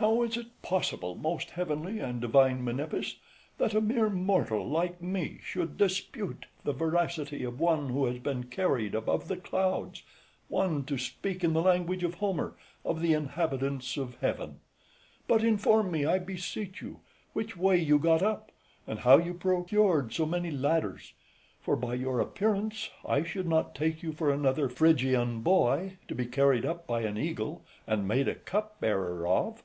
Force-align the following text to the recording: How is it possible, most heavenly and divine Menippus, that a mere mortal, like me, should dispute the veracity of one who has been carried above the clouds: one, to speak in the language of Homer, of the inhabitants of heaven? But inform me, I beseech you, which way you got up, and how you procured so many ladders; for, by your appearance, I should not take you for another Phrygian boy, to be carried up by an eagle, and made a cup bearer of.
How 0.00 0.22
is 0.24 0.36
it 0.36 0.60
possible, 0.60 1.14
most 1.14 1.52
heavenly 1.52 2.00
and 2.00 2.20
divine 2.20 2.62
Menippus, 2.62 3.16
that 3.56 3.72
a 3.72 3.80
mere 3.80 4.10
mortal, 4.10 4.68
like 4.68 5.00
me, 5.00 5.40
should 5.42 5.78
dispute 5.78 6.44
the 6.64 6.74
veracity 6.74 7.42
of 7.44 7.58
one 7.58 7.88
who 7.88 8.04
has 8.04 8.18
been 8.18 8.44
carried 8.44 8.94
above 8.94 9.26
the 9.26 9.38
clouds: 9.38 10.02
one, 10.48 10.84
to 10.84 10.98
speak 10.98 11.42
in 11.42 11.54
the 11.54 11.62
language 11.62 12.02
of 12.04 12.16
Homer, 12.16 12.58
of 12.84 13.00
the 13.00 13.14
inhabitants 13.14 13.96
of 13.96 14.18
heaven? 14.20 14.60
But 15.26 15.42
inform 15.42 15.92
me, 15.92 16.04
I 16.04 16.18
beseech 16.18 16.82
you, 16.82 17.00
which 17.32 17.56
way 17.56 17.78
you 17.78 17.98
got 17.98 18.22
up, 18.22 18.52
and 18.86 18.98
how 18.98 19.16
you 19.16 19.32
procured 19.32 20.12
so 20.12 20.26
many 20.26 20.50
ladders; 20.50 21.14
for, 21.62 21.74
by 21.74 21.94
your 21.94 22.20
appearance, 22.20 22.90
I 23.08 23.22
should 23.22 23.48
not 23.48 23.74
take 23.74 24.02
you 24.02 24.12
for 24.12 24.30
another 24.30 24.68
Phrygian 24.68 25.40
boy, 25.40 25.96
to 26.06 26.14
be 26.14 26.26
carried 26.26 26.66
up 26.66 26.86
by 26.86 27.00
an 27.00 27.16
eagle, 27.16 27.64
and 27.86 28.06
made 28.06 28.28
a 28.28 28.34
cup 28.34 28.78
bearer 28.78 29.26
of. 29.26 29.62